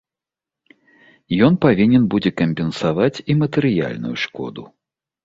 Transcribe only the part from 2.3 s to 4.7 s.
кампенсаваць і матэрыяльную шкоду.